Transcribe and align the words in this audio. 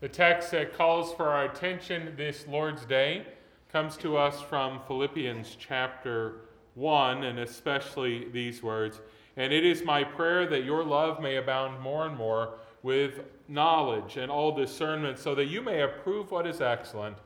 The 0.00 0.08
text 0.08 0.52
that 0.52 0.74
calls 0.78 1.12
for 1.14 1.28
our 1.28 1.46
attention 1.46 2.14
this 2.16 2.46
Lord's 2.46 2.84
Day 2.84 3.26
comes 3.72 3.96
to 3.96 4.16
us 4.16 4.40
from 4.40 4.80
Philippians 4.86 5.56
chapter 5.58 6.42
1, 6.74 7.24
and 7.24 7.40
especially 7.40 8.28
these 8.28 8.62
words 8.62 9.00
And 9.36 9.52
it 9.52 9.64
is 9.64 9.84
my 9.84 10.04
prayer 10.04 10.46
that 10.46 10.64
your 10.64 10.84
love 10.84 11.20
may 11.20 11.36
abound 11.36 11.80
more 11.80 12.06
and 12.06 12.16
more 12.16 12.54
with 12.84 13.22
knowledge 13.48 14.16
and 14.16 14.30
all 14.30 14.54
discernment, 14.54 15.18
so 15.18 15.34
that 15.34 15.46
you 15.46 15.62
may 15.62 15.82
approve 15.82 16.30
what 16.30 16.46
is 16.46 16.60
excellent 16.60 17.16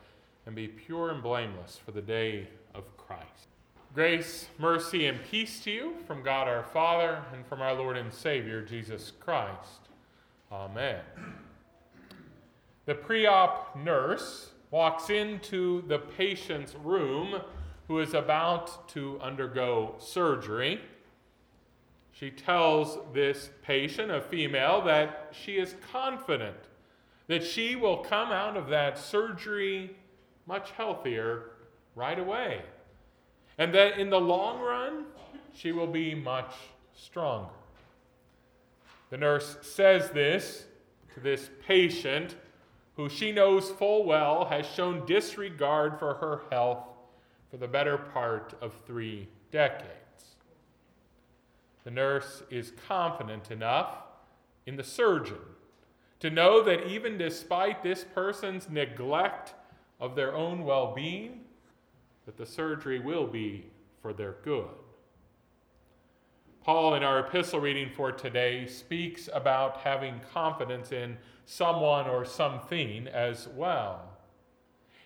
and 0.47 0.55
be 0.55 0.67
pure 0.67 1.11
and 1.11 1.23
blameless 1.23 1.79
for 1.85 1.91
the 1.91 2.01
day 2.01 2.49
of 2.75 2.85
Christ. 2.97 3.49
Grace, 3.95 4.49
mercy, 4.59 5.07
and 5.07 5.23
peace 5.31 5.63
to 5.65 5.71
you 5.71 5.95
from 6.07 6.23
God 6.23 6.49
our 6.49 6.65
Father 6.65 7.23
and 7.35 7.47
from 7.47 7.61
our 7.61 7.75
Lord 7.75 7.99
and 7.99 8.11
Savior, 8.11 8.63
Jesus 8.63 9.13
Christ. 9.21 9.91
Amen. 10.51 11.01
The 12.87 12.95
pre 12.95 13.27
op 13.27 13.77
nurse 13.77 14.51
walks 14.71 15.11
into 15.11 15.83
the 15.87 15.99
patient's 15.99 16.75
room 16.75 17.41
who 17.89 18.01
is 18.01 18.15
about 18.15 18.89
to 18.89 19.21
undergo 19.21 19.95
surgery. 19.99 20.81
She 22.13 22.31
tells 22.31 22.99
this 23.13 23.51
patient, 23.63 24.11
a 24.11 24.21
female, 24.21 24.83
that 24.83 25.33
she 25.33 25.59
is 25.59 25.75
confident 25.91 26.57
that 27.29 27.45
she 27.45 27.77
will 27.77 27.99
come 27.99 28.31
out 28.31 28.57
of 28.57 28.69
that 28.69 28.99
surgery 28.99 29.97
much 30.47 30.71
healthier 30.73 31.53
right 31.95 32.19
away. 32.19 32.63
And 33.59 33.75
that 33.75 33.99
in 33.99 34.11
the 34.11 34.21
long 34.21 34.61
run, 34.61 35.05
she 35.55 35.73
will 35.73 35.87
be 35.87 36.15
much 36.15 36.53
stronger. 36.95 37.51
The 39.11 39.19
nurse 39.19 39.57
says 39.63 40.11
this 40.11 40.65
to 41.15 41.21
this 41.21 41.51
patient 41.67 42.37
who 42.97 43.09
she 43.09 43.33
knows 43.33 43.71
full 43.71 44.05
well 44.05 44.47
has 44.47 44.67
shown 44.67 45.07
disregard 45.07 45.99
for 45.99 46.15
her 46.15 46.43
health 46.51 46.85
for 47.51 47.57
the 47.57 47.69
better 47.69 47.97
part 47.99 48.55
of 48.61 48.75
three 48.87 49.29
decades. 49.51 50.37
The 51.85 51.91
nurse 51.91 52.43
is 52.51 52.73
confident 52.87 53.51
enough 53.51 53.97
in 54.67 54.77
the 54.77 54.85
surgeon 54.85 55.41
to 56.21 56.31
know 56.31 56.63
that 56.63 56.87
even 56.87 57.19
despite 57.19 57.83
this 57.83 58.05
person's 58.05 58.69
neglect 58.71 59.55
of 59.99 60.15
their 60.15 60.35
own 60.35 60.65
well 60.65 60.95
being, 60.95 61.41
that 62.27 62.37
the 62.37 62.47
surgery 62.47 63.01
will 63.01 63.27
be 63.27 63.67
for 64.01 64.13
their 64.13 64.37
good. 64.45 64.69
Paul, 66.65 66.95
in 66.95 67.03
our 67.03 67.19
epistle 67.19 67.59
reading 67.59 67.91
for 67.91 68.13
today, 68.13 68.67
speaks 68.67 69.29
about 69.33 69.79
having 69.79 70.21
confidence 70.33 70.93
in 70.93 71.17
someone 71.45 72.09
or 72.09 72.25
something 72.25 73.09
as 73.09 73.49
well. 73.49 74.09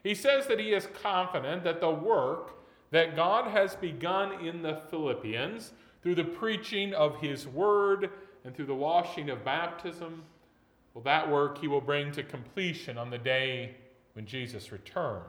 He 0.02 0.14
says 0.14 0.46
that 0.48 0.60
he 0.60 0.74
is 0.74 0.86
confident 1.02 1.64
that 1.64 1.80
the 1.80 1.90
work 1.90 2.62
that 2.90 3.16
God 3.16 3.50
has 3.50 3.74
begun 3.74 4.44
in 4.46 4.60
the 4.60 4.82
Philippians 4.90 5.72
through 6.02 6.16
the 6.16 6.24
preaching 6.24 6.92
of 6.92 7.20
his 7.20 7.48
word 7.48 8.10
and 8.44 8.54
through 8.54 8.66
the 8.66 8.74
washing 8.74 9.30
of 9.30 9.44
baptism, 9.44 10.22
well, 10.92 11.02
that 11.04 11.30
work 11.30 11.58
he 11.58 11.68
will 11.68 11.80
bring 11.80 12.12
to 12.12 12.22
completion 12.22 12.98
on 12.98 13.08
the 13.08 13.18
day 13.18 13.76
when 14.12 14.26
Jesus 14.26 14.72
returns. 14.72 15.22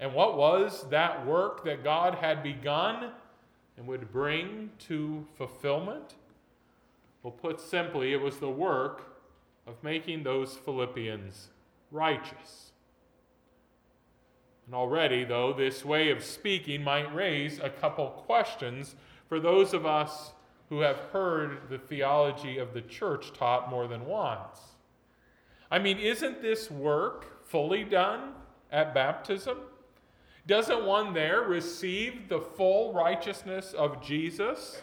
And 0.00 0.12
what 0.12 0.36
was 0.36 0.84
that 0.90 1.24
work 1.24 1.64
that 1.64 1.84
God 1.84 2.16
had 2.16 2.42
begun 2.42 3.12
and 3.76 3.86
would 3.86 4.12
bring 4.12 4.70
to 4.80 5.26
fulfillment? 5.36 6.14
Well, 7.22 7.32
put 7.32 7.60
simply, 7.60 8.12
it 8.12 8.20
was 8.20 8.38
the 8.38 8.50
work 8.50 9.18
of 9.66 9.82
making 9.82 10.24
those 10.24 10.56
Philippians 10.56 11.48
righteous. 11.90 12.72
And 14.66 14.74
already, 14.74 15.24
though, 15.24 15.52
this 15.52 15.84
way 15.84 16.10
of 16.10 16.24
speaking 16.24 16.82
might 16.82 17.14
raise 17.14 17.58
a 17.58 17.70
couple 17.70 18.08
questions 18.08 18.94
for 19.28 19.40
those 19.40 19.72
of 19.74 19.86
us 19.86 20.32
who 20.68 20.80
have 20.80 20.96
heard 21.12 21.68
the 21.68 21.78
theology 21.78 22.58
of 22.58 22.72
the 22.72 22.80
church 22.82 23.32
taught 23.32 23.70
more 23.70 23.86
than 23.86 24.06
once. 24.06 24.58
I 25.70 25.78
mean, 25.78 25.98
isn't 25.98 26.42
this 26.42 26.70
work 26.70 27.46
fully 27.46 27.84
done 27.84 28.32
at 28.70 28.94
baptism? 28.94 29.58
Doesn't 30.46 30.84
one 30.84 31.14
there 31.14 31.42
receive 31.42 32.28
the 32.28 32.40
full 32.40 32.92
righteousness 32.92 33.72
of 33.74 34.02
Jesus? 34.02 34.82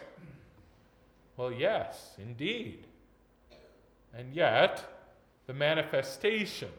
Well, 1.36 1.52
yes, 1.52 2.14
indeed. 2.18 2.86
And 4.16 4.34
yet, 4.34 4.84
the 5.46 5.54
manifestation 5.54 6.70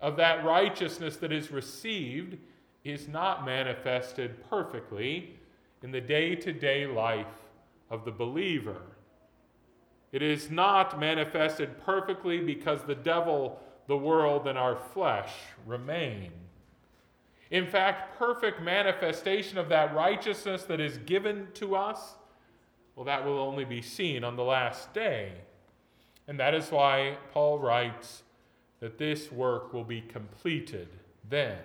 of 0.00 0.16
that 0.16 0.44
righteousness 0.44 1.16
that 1.16 1.32
is 1.32 1.50
received 1.50 2.36
is 2.84 3.08
not 3.08 3.44
manifested 3.44 4.48
perfectly 4.48 5.36
in 5.82 5.90
the 5.90 6.00
day 6.00 6.34
to 6.34 6.52
day 6.52 6.86
life 6.86 7.26
of 7.90 8.04
the 8.04 8.10
believer. 8.10 8.82
It 10.12 10.22
is 10.22 10.50
not 10.50 10.98
manifested 10.98 11.80
perfectly 11.84 12.40
because 12.40 12.82
the 12.82 12.94
devil, 12.94 13.60
the 13.86 13.96
world, 13.96 14.46
and 14.46 14.56
our 14.56 14.76
flesh 14.76 15.32
remain. 15.66 16.32
In 17.50 17.66
fact, 17.66 18.18
perfect 18.18 18.60
manifestation 18.60 19.58
of 19.58 19.68
that 19.68 19.94
righteousness 19.94 20.64
that 20.64 20.80
is 20.80 20.98
given 20.98 21.48
to 21.54 21.76
us, 21.76 22.16
well, 22.94 23.04
that 23.04 23.24
will 23.24 23.38
only 23.38 23.64
be 23.64 23.82
seen 23.82 24.24
on 24.24 24.36
the 24.36 24.42
last 24.42 24.92
day. 24.92 25.32
And 26.26 26.40
that 26.40 26.54
is 26.54 26.70
why 26.70 27.18
Paul 27.32 27.58
writes 27.58 28.22
that 28.80 28.98
this 28.98 29.30
work 29.30 29.72
will 29.72 29.84
be 29.84 30.00
completed 30.00 30.88
then. 31.28 31.58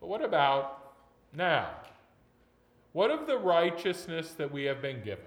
But 0.00 0.08
what 0.08 0.22
about 0.22 0.94
now? 1.34 1.70
What 2.92 3.10
of 3.10 3.26
the 3.26 3.38
righteousness 3.38 4.32
that 4.32 4.52
we 4.52 4.64
have 4.64 4.80
been 4.82 5.02
given? 5.02 5.24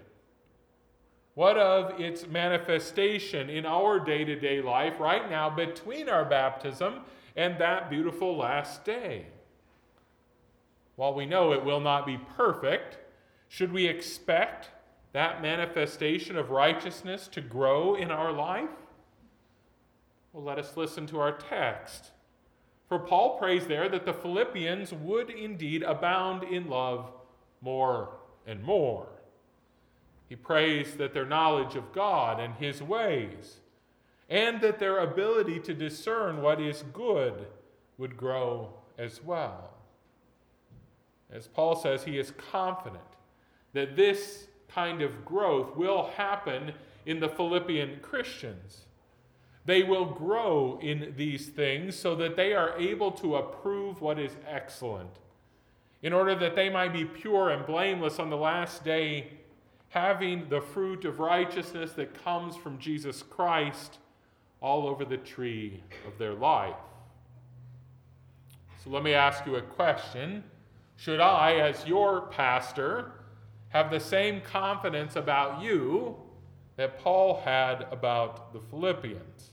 What 1.34 1.58
of 1.58 2.00
its 2.00 2.28
manifestation 2.28 3.50
in 3.50 3.66
our 3.66 4.00
day 4.00 4.24
to 4.24 4.40
day 4.40 4.62
life 4.62 5.00
right 5.00 5.30
now 5.30 5.50
between 5.50 6.08
our 6.08 6.24
baptism 6.24 7.02
and 7.36 7.58
that 7.60 7.90
beautiful 7.90 8.38
last 8.38 8.86
day? 8.86 9.26
While 10.96 11.14
we 11.14 11.26
know 11.26 11.52
it 11.52 11.66
will 11.66 11.82
not 11.82 12.06
be 12.06 12.18
perfect, 12.38 12.98
should 13.50 13.72
we 13.72 13.88
expect 13.88 14.70
that 15.14 15.42
manifestation 15.42 16.38
of 16.38 16.50
righteousness 16.50 17.28
to 17.30 17.42
grow 17.42 17.96
in 17.96 18.12
our 18.12 18.32
life? 18.32 18.70
Well, 20.34 20.44
let 20.44 20.60
us 20.60 20.76
listen 20.76 21.08
to 21.08 21.20
our 21.20 21.32
text. 21.32 22.12
For 22.88 23.00
Paul 23.00 23.38
prays 23.38 23.66
there 23.68 23.90
that 23.90 24.06
the 24.06 24.14
Philippians 24.14 24.94
would 24.94 25.30
indeed 25.30 25.84
abound 25.84 26.44
in 26.44 26.70
love 26.70 27.12
more 27.62 28.18
and 28.46 28.64
more. 28.64 29.08
He 30.28 30.36
prays 30.36 30.96
that 30.96 31.14
their 31.14 31.26
knowledge 31.26 31.76
of 31.76 31.94
God 31.94 32.40
and 32.40 32.54
His 32.56 32.82
ways, 32.82 33.58
and 34.30 34.62
that 34.62 34.80
their 34.80 35.00
ability 35.00 35.60
to 35.60 35.74
discern 35.74 36.42
what 36.42 36.60
is 36.60 36.84
good, 36.94 37.48
would 37.98 38.18
grow 38.18 38.74
as 38.98 39.24
well. 39.24 39.72
As 41.32 41.48
Paul 41.48 41.76
says, 41.76 42.04
he 42.04 42.18
is 42.18 42.32
confident 42.32 43.04
that 43.74 43.96
this 43.96 44.48
kind 44.68 45.02
of 45.02 45.26
growth 45.26 45.76
will 45.76 46.12
happen 46.18 46.74
in 47.06 47.20
the 47.20 47.30
Philippian 47.30 48.00
Christians. 48.02 48.86
They 49.66 49.84
will 49.84 50.06
grow 50.06 50.80
in 50.82 51.14
these 51.18 51.48
things 51.48 51.96
so 51.96 52.16
that 52.16 52.36
they 52.36 52.54
are 52.54 52.78
able 52.78 53.12
to 53.14 53.36
approve 53.38 54.02
what 54.02 54.20
is 54.20 54.36
excellent, 54.48 55.20
in 56.02 56.14
order 56.14 56.36
that 56.36 56.56
they 56.56 56.70
might 56.70 56.94
be 56.94 57.06
pure 57.06 57.50
and 57.50 57.66
blameless 57.66 58.20
on 58.20 58.30
the 58.30 58.38
last 58.38 58.84
day, 58.84 59.32
having 59.90 60.50
the 60.50 60.62
fruit 60.62 61.06
of 61.06 61.20
righteousness 61.20 61.94
that 61.94 62.24
comes 62.24 62.56
from 62.56 62.78
Jesus 62.78 63.24
Christ 63.24 64.00
all 64.66 64.88
over 64.88 65.06
the 65.06 65.18
tree 65.18 65.84
of 66.08 66.18
their 66.18 66.34
life. 66.34 66.74
So 68.84 68.90
let 68.90 69.04
me 69.04 69.14
ask 69.14 69.46
you 69.46 69.58
a 69.58 69.62
question. 69.62 70.44
Should 70.96 71.20
I, 71.20 71.58
as 71.58 71.86
your 71.86 72.22
pastor, 72.22 73.12
have 73.70 73.92
the 73.92 74.00
same 74.00 74.42
confidence 74.42 75.16
about 75.18 75.62
you 75.62 76.16
that 76.78 76.98
Paul 76.98 77.42
had 77.46 77.86
about 77.92 78.54
the 78.54 78.60
Philippians? 78.60 79.52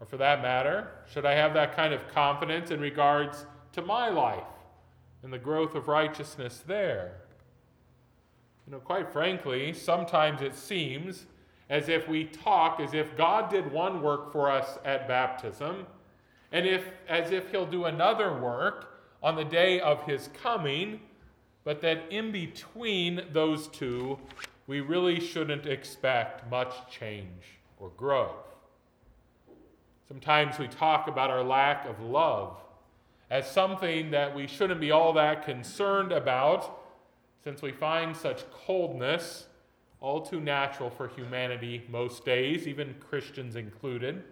Or 0.00 0.06
for 0.06 0.16
that 0.16 0.40
matter, 0.40 0.88
should 1.12 1.26
I 1.26 1.34
have 1.34 1.52
that 1.52 1.76
kind 1.76 1.92
of 1.92 2.08
confidence 2.08 2.70
in 2.70 2.80
regards 2.80 3.44
to 3.72 3.82
my 3.82 4.08
life 4.08 4.44
and 5.22 5.30
the 5.30 5.38
growth 5.38 5.74
of 5.74 5.88
righteousness 5.88 6.62
there? 6.66 7.20
You 8.66 8.72
know, 8.72 8.78
quite 8.78 9.12
frankly, 9.12 9.74
sometimes 9.74 10.40
it 10.40 10.54
seems 10.54 11.26
as 11.70 11.88
if 11.88 12.06
we 12.08 12.24
talk 12.24 12.80
as 12.80 12.92
if 12.92 13.16
God 13.16 13.48
did 13.48 13.72
one 13.72 14.02
work 14.02 14.32
for 14.32 14.50
us 14.50 14.78
at 14.84 15.08
baptism, 15.08 15.86
and 16.52 16.66
if 16.66 16.84
as 17.08 17.30
if 17.30 17.50
he'll 17.50 17.64
do 17.64 17.86
another 17.86 18.36
work 18.38 18.98
on 19.22 19.36
the 19.36 19.44
day 19.44 19.80
of 19.80 20.02
his 20.02 20.28
coming 20.42 21.00
but 21.64 21.80
that 21.82 22.02
in 22.10 22.32
between 22.32 23.22
those 23.32 23.68
two, 23.68 24.18
we 24.66 24.80
really 24.80 25.20
shouldn't 25.20 25.66
expect 25.66 26.50
much 26.50 26.74
change 26.90 27.58
or 27.78 27.90
growth. 27.96 28.56
Sometimes 30.08 30.58
we 30.58 30.68
talk 30.68 31.06
about 31.06 31.30
our 31.30 31.44
lack 31.44 31.86
of 31.86 32.00
love 32.00 32.56
as 33.30 33.48
something 33.48 34.10
that 34.10 34.34
we 34.34 34.46
shouldn't 34.46 34.80
be 34.80 34.90
all 34.90 35.12
that 35.12 35.44
concerned 35.44 36.12
about, 36.12 36.78
since 37.44 37.62
we 37.62 37.72
find 37.72 38.16
such 38.16 38.42
coldness 38.50 39.46
all 40.00 40.22
too 40.22 40.40
natural 40.40 40.90
for 40.90 41.08
humanity 41.08 41.84
most 41.88 42.24
days, 42.24 42.66
even 42.66 42.94
Christians 43.08 43.56
included. 43.56 44.22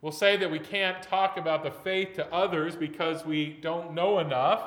We'll 0.00 0.12
say 0.12 0.36
that 0.36 0.50
we 0.50 0.58
can't 0.58 1.02
talk 1.02 1.36
about 1.36 1.64
the 1.64 1.70
faith 1.70 2.14
to 2.14 2.32
others 2.32 2.76
because 2.76 3.24
we 3.24 3.58
don't 3.60 3.94
know 3.94 4.18
enough, 4.18 4.62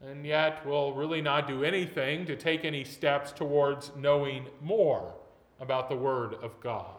and 0.00 0.26
yet 0.26 0.66
we'll 0.66 0.92
really 0.92 1.20
not 1.20 1.46
do 1.46 1.62
anything 1.62 2.26
to 2.26 2.34
take 2.34 2.64
any 2.64 2.82
steps 2.82 3.30
towards 3.30 3.92
knowing 3.96 4.46
more 4.60 5.12
about 5.60 5.88
the 5.88 5.96
Word 5.96 6.34
of 6.42 6.58
God. 6.60 6.96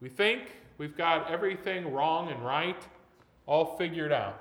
We 0.00 0.08
think 0.08 0.42
we've 0.78 0.96
got 0.96 1.30
everything 1.30 1.92
wrong 1.92 2.30
and 2.30 2.44
right 2.44 2.82
all 3.46 3.76
figured 3.76 4.12
out. 4.12 4.40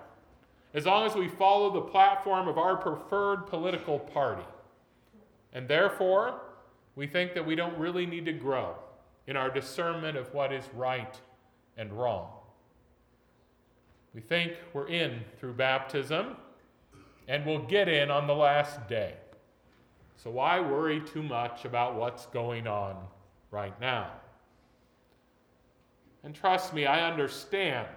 As 0.73 0.85
long 0.85 1.05
as 1.05 1.13
we 1.15 1.27
follow 1.27 1.71
the 1.71 1.81
platform 1.81 2.47
of 2.47 2.57
our 2.57 2.75
preferred 2.75 3.47
political 3.47 3.99
party. 3.99 4.43
And 5.53 5.67
therefore, 5.67 6.41
we 6.95 7.07
think 7.07 7.33
that 7.35 7.45
we 7.45 7.55
don't 7.55 7.77
really 7.77 8.05
need 8.05 8.25
to 8.25 8.33
grow 8.33 8.75
in 9.27 9.37
our 9.37 9.49
discernment 9.49 10.17
of 10.17 10.33
what 10.33 10.51
is 10.51 10.65
right 10.73 11.19
and 11.77 11.93
wrong. 11.93 12.29
We 14.13 14.21
think 14.21 14.53
we're 14.73 14.87
in 14.87 15.21
through 15.39 15.53
baptism 15.53 16.35
and 17.27 17.45
we'll 17.45 17.63
get 17.63 17.87
in 17.87 18.11
on 18.11 18.27
the 18.27 18.35
last 18.35 18.87
day. 18.87 19.15
So 20.17 20.29
why 20.29 20.59
worry 20.59 21.01
too 21.01 21.23
much 21.23 21.65
about 21.65 21.95
what's 21.95 22.25
going 22.27 22.67
on 22.67 22.95
right 23.49 23.79
now? 23.79 24.11
And 26.23 26.33
trust 26.33 26.73
me, 26.73 26.85
I 26.85 27.09
understand 27.09 27.87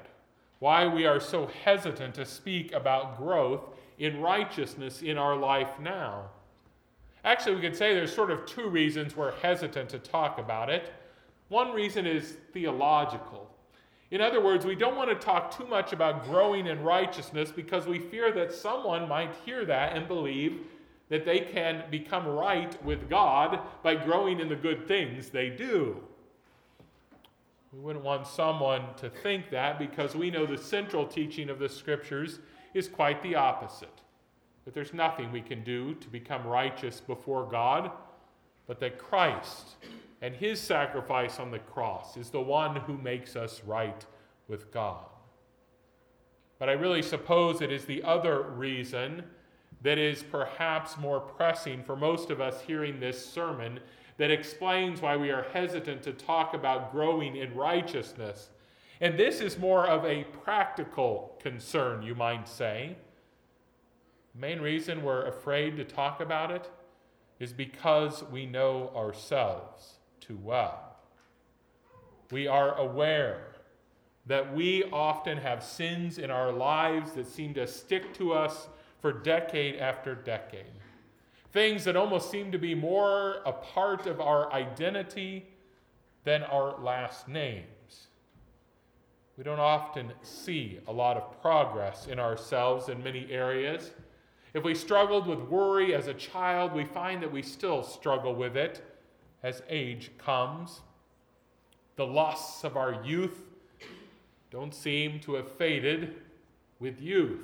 why 0.58 0.86
we 0.86 1.06
are 1.06 1.20
so 1.20 1.50
hesitant 1.64 2.14
to 2.14 2.24
speak 2.24 2.72
about 2.72 3.18
growth 3.18 3.62
in 3.98 4.20
righteousness 4.20 5.02
in 5.02 5.18
our 5.18 5.36
life 5.36 5.78
now. 5.78 6.30
Actually, 7.26 7.56
we 7.56 7.60
could 7.60 7.76
say 7.76 7.92
there's 7.92 8.14
sort 8.14 8.30
of 8.30 8.46
two 8.46 8.68
reasons 8.68 9.16
we're 9.16 9.32
hesitant 9.40 9.90
to 9.90 9.98
talk 9.98 10.38
about 10.38 10.70
it. 10.70 10.92
One 11.48 11.72
reason 11.72 12.06
is 12.06 12.36
theological. 12.52 13.50
In 14.12 14.20
other 14.20 14.40
words, 14.40 14.64
we 14.64 14.76
don't 14.76 14.94
want 14.94 15.10
to 15.10 15.16
talk 15.16 15.56
too 15.56 15.66
much 15.66 15.92
about 15.92 16.24
growing 16.24 16.68
in 16.68 16.84
righteousness 16.84 17.50
because 17.50 17.88
we 17.88 17.98
fear 17.98 18.30
that 18.30 18.52
someone 18.52 19.08
might 19.08 19.34
hear 19.44 19.64
that 19.64 19.96
and 19.96 20.06
believe 20.06 20.60
that 21.08 21.24
they 21.24 21.40
can 21.40 21.82
become 21.90 22.28
right 22.28 22.80
with 22.84 23.10
God 23.10 23.58
by 23.82 23.96
growing 23.96 24.38
in 24.38 24.48
the 24.48 24.54
good 24.54 24.86
things 24.86 25.28
they 25.28 25.50
do. 25.50 26.00
We 27.72 27.80
wouldn't 27.80 28.04
want 28.04 28.28
someone 28.28 28.94
to 28.98 29.10
think 29.10 29.50
that 29.50 29.80
because 29.80 30.14
we 30.14 30.30
know 30.30 30.46
the 30.46 30.56
central 30.56 31.04
teaching 31.04 31.50
of 31.50 31.58
the 31.58 31.68
scriptures 31.68 32.38
is 32.72 32.86
quite 32.86 33.20
the 33.24 33.34
opposite. 33.34 34.00
That 34.66 34.74
there's 34.74 34.92
nothing 34.92 35.32
we 35.32 35.40
can 35.40 35.64
do 35.64 35.94
to 35.94 36.08
become 36.08 36.46
righteous 36.46 37.00
before 37.00 37.48
God, 37.48 37.90
but 38.66 38.80
that 38.80 38.98
Christ 38.98 39.76
and 40.20 40.34
his 40.34 40.60
sacrifice 40.60 41.38
on 41.38 41.50
the 41.50 41.60
cross 41.60 42.18
is 42.18 42.30
the 42.30 42.40
one 42.40 42.76
who 42.76 42.98
makes 42.98 43.36
us 43.36 43.62
right 43.64 44.04
with 44.48 44.70
God. 44.72 45.06
But 46.58 46.68
I 46.68 46.72
really 46.72 47.02
suppose 47.02 47.60
it 47.60 47.70
is 47.70 47.84
the 47.84 48.02
other 48.02 48.42
reason 48.42 49.22
that 49.82 49.98
is 49.98 50.22
perhaps 50.22 50.98
more 50.98 51.20
pressing 51.20 51.84
for 51.84 51.94
most 51.94 52.30
of 52.30 52.40
us 52.40 52.60
hearing 52.60 52.98
this 52.98 53.24
sermon 53.24 53.78
that 54.18 54.32
explains 54.32 55.00
why 55.00 55.16
we 55.16 55.30
are 55.30 55.46
hesitant 55.52 56.02
to 56.02 56.12
talk 56.12 56.54
about 56.54 56.90
growing 56.90 57.36
in 57.36 57.54
righteousness. 57.54 58.48
And 59.00 59.18
this 59.18 59.40
is 59.40 59.58
more 59.58 59.86
of 59.86 60.04
a 60.04 60.24
practical 60.24 61.36
concern, 61.40 62.02
you 62.02 62.14
might 62.14 62.48
say. 62.48 62.96
The 64.36 64.46
main 64.46 64.60
reason 64.60 65.02
we're 65.02 65.24
afraid 65.24 65.78
to 65.78 65.84
talk 65.84 66.20
about 66.20 66.50
it 66.50 66.70
is 67.40 67.54
because 67.54 68.22
we 68.30 68.44
know 68.44 68.92
ourselves 68.94 69.94
too 70.20 70.38
well. 70.42 70.98
We 72.30 72.46
are 72.46 72.74
aware 72.74 73.54
that 74.26 74.54
we 74.54 74.84
often 74.92 75.38
have 75.38 75.62
sins 75.62 76.18
in 76.18 76.30
our 76.30 76.52
lives 76.52 77.12
that 77.12 77.26
seem 77.26 77.54
to 77.54 77.66
stick 77.66 78.12
to 78.14 78.34
us 78.34 78.68
for 79.00 79.10
decade 79.10 79.76
after 79.76 80.14
decade. 80.14 80.66
Things 81.52 81.84
that 81.84 81.96
almost 81.96 82.30
seem 82.30 82.52
to 82.52 82.58
be 82.58 82.74
more 82.74 83.36
a 83.46 83.52
part 83.52 84.06
of 84.06 84.20
our 84.20 84.52
identity 84.52 85.46
than 86.24 86.42
our 86.42 86.78
last 86.78 87.26
names. 87.26 88.08
We 89.38 89.44
don't 89.44 89.60
often 89.60 90.12
see 90.20 90.80
a 90.86 90.92
lot 90.92 91.16
of 91.16 91.40
progress 91.40 92.06
in 92.06 92.18
ourselves 92.18 92.90
in 92.90 93.02
many 93.02 93.30
areas. 93.30 93.92
If 94.56 94.64
we 94.64 94.74
struggled 94.74 95.26
with 95.26 95.40
worry 95.40 95.94
as 95.94 96.06
a 96.06 96.14
child, 96.14 96.72
we 96.72 96.86
find 96.86 97.22
that 97.22 97.30
we 97.30 97.42
still 97.42 97.82
struggle 97.82 98.34
with 98.34 98.56
it 98.56 98.82
as 99.42 99.62
age 99.68 100.12
comes. 100.16 100.80
The 101.96 102.06
lusts 102.06 102.64
of 102.64 102.74
our 102.74 103.04
youth 103.04 103.38
don't 104.50 104.74
seem 104.74 105.20
to 105.20 105.34
have 105.34 105.52
faded 105.52 106.14
with 106.80 107.02
youth. 107.02 107.42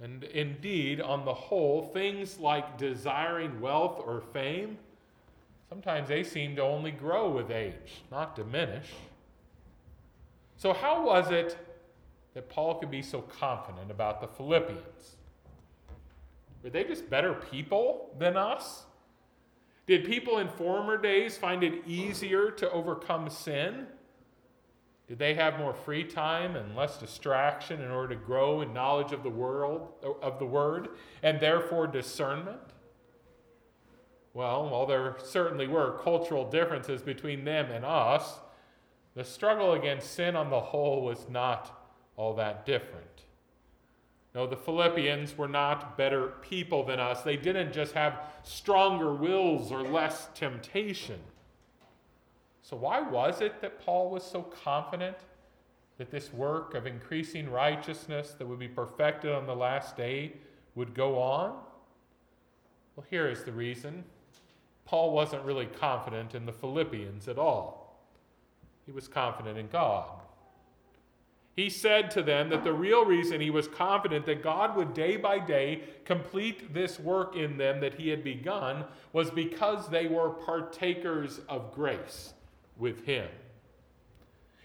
And 0.00 0.22
indeed, 0.22 1.00
on 1.00 1.24
the 1.24 1.34
whole, 1.34 1.82
things 1.82 2.38
like 2.38 2.78
desiring 2.78 3.60
wealth 3.60 4.00
or 4.06 4.22
fame, 4.32 4.78
sometimes 5.68 6.08
they 6.08 6.22
seem 6.22 6.54
to 6.54 6.62
only 6.62 6.92
grow 6.92 7.32
with 7.32 7.50
age, 7.50 8.04
not 8.12 8.36
diminish. 8.36 8.92
So, 10.56 10.72
how 10.72 11.04
was 11.04 11.32
it 11.32 11.58
that 12.34 12.48
Paul 12.48 12.76
could 12.76 12.92
be 12.92 13.02
so 13.02 13.22
confident 13.22 13.90
about 13.90 14.20
the 14.20 14.28
Philippians? 14.28 15.15
Were 16.66 16.70
they 16.70 16.82
just 16.82 17.08
better 17.08 17.32
people 17.32 18.10
than 18.18 18.36
us? 18.36 18.86
Did 19.86 20.04
people 20.04 20.38
in 20.38 20.48
former 20.48 21.00
days 21.00 21.38
find 21.38 21.62
it 21.62 21.86
easier 21.86 22.50
to 22.50 22.68
overcome 22.72 23.30
sin? 23.30 23.86
Did 25.06 25.20
they 25.20 25.34
have 25.34 25.60
more 25.60 25.74
free 25.74 26.02
time 26.02 26.56
and 26.56 26.74
less 26.74 26.98
distraction 26.98 27.80
in 27.80 27.92
order 27.92 28.16
to 28.16 28.20
grow 28.20 28.62
in 28.62 28.72
knowledge 28.74 29.12
of 29.12 29.22
the 29.22 29.30
world 29.30 29.90
of 30.20 30.40
the 30.40 30.44
word 30.44 30.88
and 31.22 31.38
therefore 31.38 31.86
discernment? 31.86 32.58
Well, 34.34 34.68
while 34.68 34.86
there 34.86 35.14
certainly 35.22 35.68
were 35.68 36.00
cultural 36.02 36.50
differences 36.50 37.00
between 37.00 37.44
them 37.44 37.70
and 37.70 37.84
us, 37.84 38.40
the 39.14 39.22
struggle 39.22 39.74
against 39.74 40.14
sin 40.14 40.34
on 40.34 40.50
the 40.50 40.58
whole 40.58 41.04
was 41.04 41.28
not 41.28 41.88
all 42.16 42.34
that 42.34 42.66
different. 42.66 43.05
No, 44.36 44.46
the 44.46 44.54
Philippians 44.54 45.38
were 45.38 45.48
not 45.48 45.96
better 45.96 46.34
people 46.42 46.84
than 46.84 47.00
us. 47.00 47.22
They 47.22 47.38
didn't 47.38 47.72
just 47.72 47.94
have 47.94 48.20
stronger 48.42 49.14
wills 49.14 49.72
or 49.72 49.82
less 49.82 50.28
temptation. 50.34 51.18
So, 52.60 52.76
why 52.76 53.00
was 53.00 53.40
it 53.40 53.62
that 53.62 53.80
Paul 53.80 54.10
was 54.10 54.22
so 54.22 54.42
confident 54.42 55.16
that 55.96 56.10
this 56.10 56.34
work 56.34 56.74
of 56.74 56.86
increasing 56.86 57.48
righteousness 57.48 58.34
that 58.38 58.46
would 58.46 58.58
be 58.58 58.68
perfected 58.68 59.32
on 59.32 59.46
the 59.46 59.56
last 59.56 59.96
day 59.96 60.34
would 60.74 60.92
go 60.92 61.18
on? 61.18 61.56
Well, 62.94 63.06
here 63.08 63.30
is 63.30 63.42
the 63.42 63.52
reason. 63.52 64.04
Paul 64.84 65.14
wasn't 65.14 65.44
really 65.44 65.64
confident 65.64 66.34
in 66.34 66.44
the 66.44 66.52
Philippians 66.52 67.26
at 67.26 67.38
all, 67.38 68.02
he 68.84 68.92
was 68.92 69.08
confident 69.08 69.56
in 69.56 69.68
God. 69.68 70.25
He 71.56 71.70
said 71.70 72.10
to 72.10 72.22
them 72.22 72.50
that 72.50 72.64
the 72.64 72.72
real 72.74 73.06
reason 73.06 73.40
he 73.40 73.48
was 73.48 73.66
confident 73.66 74.26
that 74.26 74.42
God 74.42 74.76
would 74.76 74.92
day 74.92 75.16
by 75.16 75.38
day 75.38 75.84
complete 76.04 76.74
this 76.74 77.00
work 77.00 77.34
in 77.34 77.56
them 77.56 77.80
that 77.80 77.94
he 77.94 78.10
had 78.10 78.22
begun 78.22 78.84
was 79.14 79.30
because 79.30 79.88
they 79.88 80.06
were 80.06 80.28
partakers 80.28 81.40
of 81.48 81.72
grace 81.74 82.34
with 82.76 83.06
him. 83.06 83.26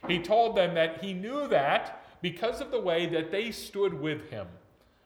He 0.09 0.19
told 0.19 0.57
them 0.57 0.73
that 0.75 1.01
he 1.01 1.13
knew 1.13 1.47
that 1.47 2.03
because 2.21 2.59
of 2.59 2.71
the 2.71 2.79
way 2.79 3.05
that 3.05 3.31
they 3.31 3.51
stood 3.51 3.93
with 3.93 4.29
him 4.29 4.47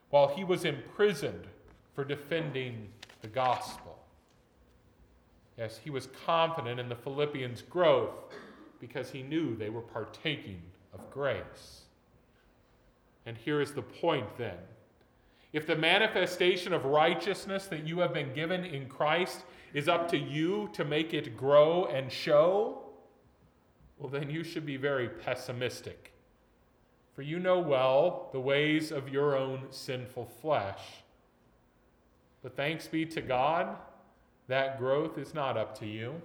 while 0.10 0.28
he 0.28 0.44
was 0.44 0.66
imprisoned 0.66 1.46
for 1.94 2.04
defending 2.04 2.88
the 3.22 3.28
gospel. 3.28 4.00
Yes, 5.56 5.80
he 5.84 5.92
was 5.92 6.10
confident 6.26 6.80
in 6.80 6.90
the 6.90 6.96
Philippians' 6.96 7.62
growth 7.62 8.34
because 8.80 9.12
he 9.12 9.22
knew 9.22 9.56
they 9.56 9.70
were 9.70 9.82
partaking 9.82 10.62
of 10.96 11.12
grace. 11.12 11.82
And 13.26 13.38
here 13.38 13.62
is 13.62 13.74
the 13.74 13.82
point 13.82 14.38
then. 14.38 14.58
If 15.54 15.68
the 15.68 15.76
manifestation 15.76 16.74
of 16.74 16.86
righteousness 16.86 17.68
that 17.68 17.88
you 17.88 18.00
have 18.00 18.14
been 18.14 18.34
given 18.34 18.66
in 18.66 18.88
Christ 18.88 19.44
is 19.74 19.88
up 19.88 20.10
to 20.10 20.18
you 20.18 20.70
to 20.74 20.84
make 20.84 21.14
it 21.14 21.38
grow 21.38 21.86
and 21.86 22.12
show, 22.12 22.82
well, 23.98 24.10
then 24.10 24.30
you 24.30 24.44
should 24.44 24.66
be 24.66 24.78
very 24.78 25.08
pessimistic. 25.08 26.12
For 27.14 27.22
you 27.22 27.40
know 27.40 27.60
well 27.60 28.30
the 28.34 28.40
ways 28.40 28.92
of 28.92 29.10
your 29.10 29.38
own 29.38 29.68
sinful 29.70 30.26
flesh. 30.42 30.82
But 32.44 32.58
thanks 32.58 32.88
be 32.88 33.06
to 33.06 33.22
God, 33.22 33.78
that 34.48 34.78
growth 34.78 35.18
is 35.18 35.34
not 35.34 35.58
up 35.58 35.78
to 35.80 35.86
you. 35.86 36.22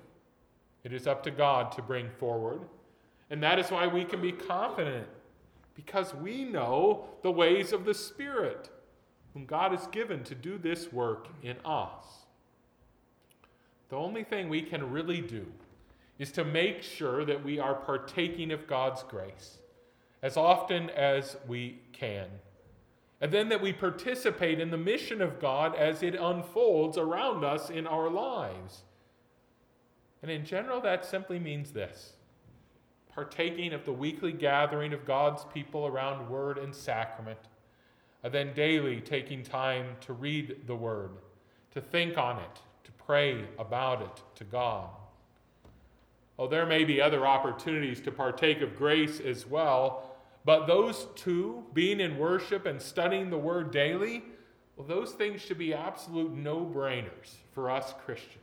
It 0.82 0.92
is 0.92 1.06
up 1.06 1.22
to 1.22 1.30
God 1.30 1.72
to 1.72 1.82
bring 1.82 2.10
forward. 2.18 2.62
And 3.30 3.42
that 3.42 3.58
is 3.58 3.70
why 3.70 3.86
we 3.86 4.04
can 4.04 4.20
be 4.20 4.32
confident, 4.32 5.06
because 5.74 6.14
we 6.14 6.44
know 6.44 7.04
the 7.22 7.30
ways 7.30 7.72
of 7.72 7.84
the 7.84 7.94
Spirit, 7.94 8.68
whom 9.32 9.46
God 9.46 9.70
has 9.70 9.86
given 9.86 10.24
to 10.24 10.34
do 10.34 10.58
this 10.58 10.92
work 10.92 11.28
in 11.42 11.56
us. 11.64 12.04
The 13.88 13.96
only 13.96 14.24
thing 14.24 14.48
we 14.48 14.62
can 14.62 14.90
really 14.90 15.20
do 15.20 15.46
is 16.18 16.32
to 16.32 16.44
make 16.44 16.82
sure 16.82 17.24
that 17.24 17.44
we 17.44 17.58
are 17.58 17.74
partaking 17.74 18.52
of 18.52 18.66
God's 18.66 19.02
grace 19.04 19.58
as 20.22 20.36
often 20.36 20.90
as 20.90 21.36
we 21.48 21.78
can. 21.92 22.26
And 23.20 23.32
then 23.32 23.48
that 23.50 23.60
we 23.60 23.72
participate 23.72 24.60
in 24.60 24.70
the 24.70 24.76
mission 24.76 25.20
of 25.20 25.40
God 25.40 25.74
as 25.74 26.02
it 26.02 26.14
unfolds 26.14 26.98
around 26.98 27.44
us 27.44 27.70
in 27.70 27.86
our 27.86 28.10
lives. 28.10 28.82
And 30.22 30.30
in 30.30 30.44
general, 30.44 30.80
that 30.82 31.04
simply 31.04 31.38
means 31.38 31.70
this 31.72 32.14
partaking 33.14 33.72
of 33.72 33.84
the 33.84 33.92
weekly 33.92 34.32
gathering 34.32 34.92
of 34.92 35.04
God's 35.04 35.44
people 35.52 35.86
around 35.86 36.28
word 36.28 36.58
and 36.58 36.74
sacrament, 36.74 37.38
and 38.22 38.32
then 38.32 38.52
daily 38.54 39.00
taking 39.00 39.42
time 39.42 39.96
to 40.02 40.12
read 40.12 40.66
the 40.66 40.74
word, 40.74 41.10
to 41.72 41.80
think 41.80 42.18
on 42.18 42.38
it, 42.38 42.60
to 42.84 42.92
pray 42.92 43.44
about 43.58 44.02
it 44.02 44.22
to 44.36 44.44
God. 44.44 44.88
Oh, 46.38 46.48
there 46.48 46.66
may 46.66 46.84
be 46.84 47.00
other 47.00 47.26
opportunities 47.26 48.00
to 48.00 48.10
partake 48.10 48.62
of 48.62 48.76
grace 48.76 49.20
as 49.20 49.46
well, 49.46 50.16
but 50.44 50.66
those 50.66 51.06
two, 51.14 51.64
being 51.74 52.00
in 52.00 52.16
worship 52.16 52.64
and 52.64 52.80
studying 52.80 53.28
the 53.28 53.38
word 53.38 53.70
daily, 53.70 54.24
well, 54.76 54.86
those 54.86 55.12
things 55.12 55.42
should 55.42 55.58
be 55.58 55.74
absolute 55.74 56.32
no 56.32 56.60
brainers 56.60 57.34
for 57.52 57.70
us 57.70 57.92
Christians 58.04 58.40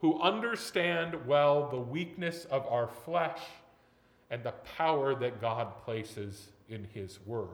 who 0.00 0.20
understand 0.20 1.26
well 1.26 1.68
the 1.68 1.80
weakness 1.80 2.46
of 2.46 2.66
our 2.66 2.88
flesh 2.88 3.40
and 4.30 4.42
the 4.42 4.52
power 4.76 5.14
that 5.14 5.40
God 5.40 5.76
places 5.84 6.48
in 6.68 6.86
His 6.92 7.18
Word. 7.26 7.48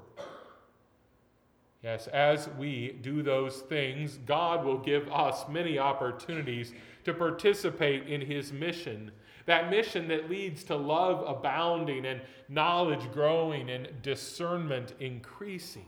Yes, 1.82 2.06
as 2.08 2.48
we 2.58 2.98
do 3.02 3.22
those 3.22 3.58
things, 3.60 4.18
God 4.26 4.64
will 4.64 4.78
give 4.78 5.08
us 5.12 5.48
many 5.48 5.78
opportunities 5.78 6.72
to 7.04 7.14
participate 7.14 8.08
in 8.08 8.20
His 8.20 8.52
mission. 8.52 9.10
That 9.46 9.70
mission 9.70 10.08
that 10.08 10.28
leads 10.28 10.64
to 10.64 10.76
love 10.76 11.24
abounding 11.26 12.04
and 12.06 12.20
knowledge 12.48 13.10
growing 13.12 13.70
and 13.70 13.88
discernment 14.02 14.94
increasing. 14.98 15.86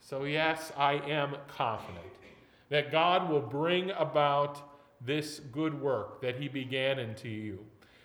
So, 0.00 0.24
yes, 0.24 0.72
I 0.76 0.94
am 0.94 1.36
confident 1.48 2.04
that 2.68 2.90
God 2.90 3.30
will 3.30 3.40
bring 3.40 3.90
about 3.92 4.60
this 5.04 5.40
good 5.52 5.80
work 5.80 6.20
that 6.22 6.36
he 6.36 6.48
began 6.48 6.98
into 6.98 7.28
you, 7.28 7.58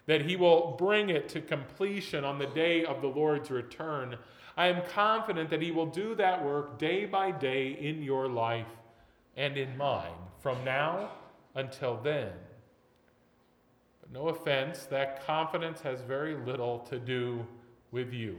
that 0.05 0.22
he 0.22 0.36
will 0.36 0.75
bring 0.77 1.10
it 1.10 1.29
to 1.29 1.41
completion 1.41 2.24
on 2.24 2.39
the 2.39 2.48
day 2.48 2.84
of 2.86 3.01
the 3.01 3.08
Lord's 3.08 3.51
return. 3.51 4.17
I 4.58 4.67
am 4.67 4.81
confident 4.93 5.50
that 5.50 5.62
he 5.62 5.72
will 5.72 5.86
do 5.86 6.15
that 6.15 6.43
work 6.43 6.79
day 6.79 7.05
by 7.05 7.31
day 7.31 7.72
in 7.72 8.01
your 8.01 8.27
life 8.27 8.67
and 9.38 9.58
in 9.58 9.77
mine, 9.77 10.12
from 10.39 10.63
now 10.65 11.12
until 11.55 11.98
then. 11.98 12.31
But 14.01 14.12
no 14.12 14.29
offense, 14.29 14.86
that 14.86 15.25
confidence 15.25 15.81
has 15.81 16.01
very 16.01 16.36
little 16.36 16.79
to 16.89 17.00
do 17.00 17.46
with 17.91 18.13
you. 18.13 18.38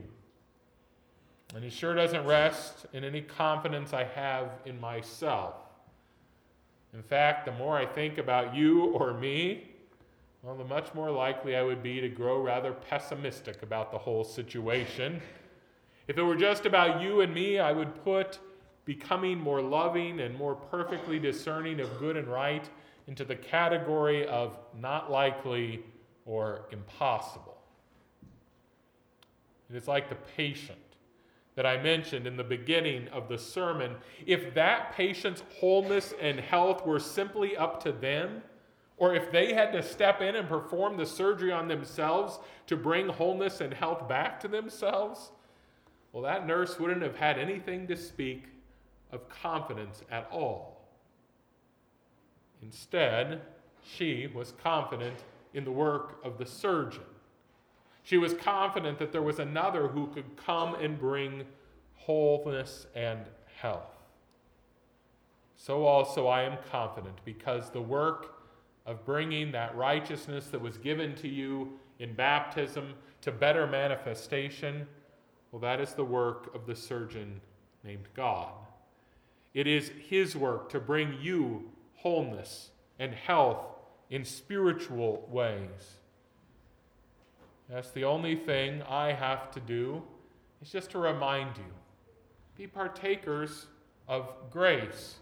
And 1.54 1.64
it 1.64 1.72
sure 1.72 1.94
doesn't 1.94 2.24
rest 2.24 2.86
in 2.92 3.04
any 3.04 3.20
confidence 3.20 3.92
I 3.92 4.04
have 4.04 4.50
in 4.64 4.80
myself. 4.80 5.54
In 6.94 7.02
fact, 7.02 7.46
the 7.46 7.52
more 7.52 7.76
I 7.76 7.86
think 7.86 8.18
about 8.18 8.54
you 8.54 8.84
or 8.86 9.14
me, 9.14 9.71
well, 10.42 10.56
the 10.56 10.64
much 10.64 10.92
more 10.92 11.10
likely 11.10 11.54
I 11.54 11.62
would 11.62 11.82
be 11.84 12.00
to 12.00 12.08
grow 12.08 12.42
rather 12.42 12.72
pessimistic 12.72 13.62
about 13.62 13.92
the 13.92 13.98
whole 13.98 14.24
situation. 14.24 15.22
If 16.08 16.18
it 16.18 16.22
were 16.22 16.36
just 16.36 16.66
about 16.66 17.00
you 17.00 17.20
and 17.20 17.32
me, 17.32 17.60
I 17.60 17.70
would 17.70 18.02
put 18.02 18.40
becoming 18.84 19.38
more 19.38 19.62
loving 19.62 20.18
and 20.18 20.36
more 20.36 20.56
perfectly 20.56 21.20
discerning 21.20 21.78
of 21.78 21.96
good 22.00 22.16
and 22.16 22.26
right 22.26 22.68
into 23.06 23.24
the 23.24 23.36
category 23.36 24.26
of 24.26 24.58
not 24.80 25.12
likely 25.12 25.84
or 26.26 26.62
impossible. 26.72 27.58
It 29.70 29.76
is 29.76 29.86
like 29.86 30.08
the 30.08 30.16
patient 30.36 30.78
that 31.54 31.66
I 31.66 31.80
mentioned 31.80 32.26
in 32.26 32.36
the 32.36 32.44
beginning 32.44 33.06
of 33.08 33.28
the 33.28 33.38
sermon, 33.38 33.94
if 34.26 34.54
that 34.54 34.92
patient's 34.92 35.44
wholeness 35.60 36.14
and 36.20 36.40
health 36.40 36.84
were 36.84 36.98
simply 36.98 37.56
up 37.56 37.82
to 37.84 37.92
them, 37.92 38.42
or 39.02 39.16
if 39.16 39.32
they 39.32 39.52
had 39.52 39.72
to 39.72 39.82
step 39.82 40.22
in 40.22 40.36
and 40.36 40.48
perform 40.48 40.96
the 40.96 41.04
surgery 41.04 41.50
on 41.50 41.66
themselves 41.66 42.38
to 42.68 42.76
bring 42.76 43.08
wholeness 43.08 43.60
and 43.60 43.74
health 43.74 44.08
back 44.08 44.38
to 44.38 44.46
themselves, 44.46 45.32
well, 46.12 46.22
that 46.22 46.46
nurse 46.46 46.78
wouldn't 46.78 47.02
have 47.02 47.16
had 47.16 47.36
anything 47.36 47.88
to 47.88 47.96
speak 47.96 48.44
of 49.10 49.28
confidence 49.28 50.02
at 50.08 50.28
all. 50.30 50.86
Instead, 52.62 53.40
she 53.82 54.28
was 54.32 54.54
confident 54.62 55.24
in 55.52 55.64
the 55.64 55.72
work 55.72 56.20
of 56.22 56.38
the 56.38 56.46
surgeon. 56.46 57.02
She 58.04 58.18
was 58.18 58.34
confident 58.34 59.00
that 59.00 59.10
there 59.10 59.20
was 59.20 59.40
another 59.40 59.88
who 59.88 60.06
could 60.14 60.36
come 60.36 60.76
and 60.76 60.96
bring 60.96 61.42
wholeness 61.96 62.86
and 62.94 63.18
health. 63.60 63.96
So 65.56 65.86
also 65.86 66.28
I 66.28 66.42
am 66.44 66.56
confident 66.70 67.16
because 67.24 67.68
the 67.70 67.82
work 67.82 68.38
of 68.86 69.04
bringing 69.04 69.52
that 69.52 69.76
righteousness 69.76 70.46
that 70.48 70.60
was 70.60 70.76
given 70.78 71.14
to 71.16 71.28
you 71.28 71.78
in 71.98 72.14
baptism 72.14 72.94
to 73.20 73.30
better 73.30 73.66
manifestation, 73.66 74.86
well, 75.50 75.60
that 75.60 75.80
is 75.80 75.94
the 75.94 76.04
work 76.04 76.54
of 76.54 76.66
the 76.66 76.74
surgeon 76.74 77.40
named 77.84 78.08
God. 78.14 78.52
It 79.54 79.66
is 79.66 79.90
his 80.08 80.34
work 80.34 80.70
to 80.70 80.80
bring 80.80 81.16
you 81.20 81.70
wholeness 81.96 82.70
and 82.98 83.12
health 83.14 83.64
in 84.10 84.24
spiritual 84.24 85.28
ways. 85.30 85.98
That's 87.68 87.90
the 87.90 88.04
only 88.04 88.36
thing 88.36 88.82
I 88.82 89.12
have 89.12 89.50
to 89.52 89.60
do 89.60 90.02
is 90.60 90.70
just 90.70 90.90
to 90.90 90.98
remind 90.98 91.56
you 91.56 91.64
be 92.56 92.66
partakers 92.66 93.66
of 94.08 94.28
grace. 94.50 95.16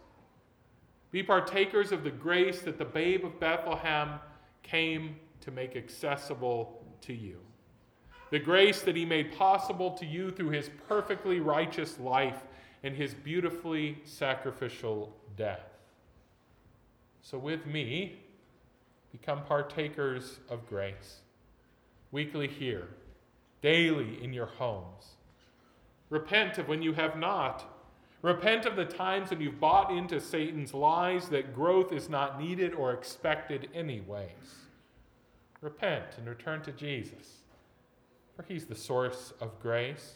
Be 1.11 1.23
partakers 1.23 1.93
of 1.93 2.05
the 2.05 2.11
grace 2.11 2.63
that 2.63 2.79
the 2.79 2.85
babe 2.85 3.25
of 3.25 3.41
Bethlehem 3.41 4.21
came 4.63 5.17
to 5.41 5.51
make 5.51 5.77
accessible 5.77 6.85
to 7.03 7.13
you. 7.13 7.39
The 8.31 8.39
grace 8.39 8.83
that 8.83 8.95
he 8.95 9.05
made 9.05 9.37
possible 9.37 9.91
to 9.93 10.07
you 10.07 10.31
through 10.31 10.51
his 10.51 10.71
perfectly 10.89 11.41
righteous 11.41 11.99
life 11.99 12.45
and 12.85 12.95
his 12.95 13.13
beautifully 13.13 13.99
sacrificial 14.05 15.13
death. 15.37 15.67
So, 17.23 17.39
with 17.39 17.67
me, 17.67 18.21
become 19.11 19.45
partakers 19.45 20.39
of 20.49 20.67
grace 20.69 21.21
weekly 22.13 22.49
here, 22.49 22.89
daily 23.63 24.23
in 24.23 24.33
your 24.33 24.47
homes. 24.47 25.17
Repent 26.09 26.59
of 26.59 26.69
when 26.69 26.83
you 26.83 26.93
have 26.93 27.17
not. 27.17 27.65
Repent 28.23 28.67
of 28.67 28.77
the 28.77 28.85
times 28.85 29.31
when 29.31 29.41
you've 29.41 29.61
bought 29.61 29.91
into 29.91 30.21
Satan's 30.21 30.75
lies 30.75 31.29
that 31.31 31.55
growth 31.55 31.93
is 31.93 32.09
not 32.09 32.39
needed 32.39 32.75
or 32.75 32.93
expected, 32.93 33.69
anyways. 33.75 34.67
Repent 35.61 36.05
and 36.19 36.29
return 36.29 36.63
to 36.63 36.73
Jesus, 36.73 37.39
for 38.37 38.43
he's 38.43 38.67
the 38.67 38.75
source 38.75 39.33
of 39.41 39.59
grace. 39.61 40.15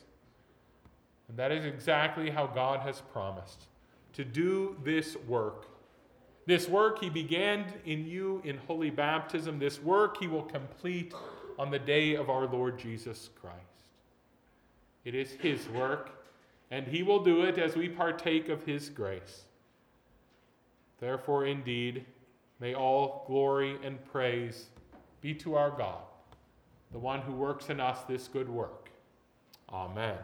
And 1.28 1.38
that 1.38 1.50
is 1.50 1.64
exactly 1.64 2.30
how 2.30 2.46
God 2.46 2.80
has 2.80 3.00
promised 3.00 3.64
to 4.12 4.24
do 4.24 4.76
this 4.84 5.16
work. 5.26 5.66
This 6.46 6.68
work 6.68 7.00
he 7.00 7.08
began 7.08 7.64
in 7.86 8.06
you 8.06 8.42
in 8.44 8.58
holy 8.58 8.90
baptism. 8.90 9.58
This 9.58 9.82
work 9.82 10.18
he 10.18 10.26
will 10.26 10.42
complete 10.42 11.14
on 11.58 11.70
the 11.70 11.78
day 11.78 12.14
of 12.14 12.28
our 12.28 12.46
Lord 12.46 12.78
Jesus 12.78 13.30
Christ. 13.40 13.58
It 15.04 15.14
is 15.14 15.32
His 15.32 15.68
work, 15.68 16.10
and 16.70 16.86
He 16.86 17.02
will 17.02 17.22
do 17.22 17.42
it 17.42 17.58
as 17.58 17.76
we 17.76 17.88
partake 17.88 18.48
of 18.48 18.64
His 18.64 18.88
grace. 18.88 19.44
Therefore, 21.00 21.46
indeed, 21.46 22.04
may 22.60 22.74
all 22.74 23.24
glory 23.26 23.78
and 23.82 24.04
praise 24.06 24.66
be 25.20 25.34
to 25.34 25.54
our 25.54 25.70
God, 25.70 26.02
the 26.92 26.98
one 26.98 27.20
who 27.20 27.32
works 27.32 27.68
in 27.70 27.80
us 27.80 28.02
this 28.04 28.28
good 28.28 28.48
work. 28.48 28.90
Amen. 29.70 30.18